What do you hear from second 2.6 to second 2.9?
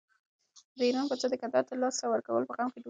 کې ډوب و.